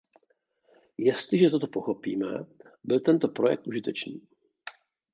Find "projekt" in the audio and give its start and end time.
3.27-3.67